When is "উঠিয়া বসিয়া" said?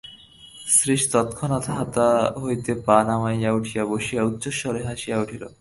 3.59-4.21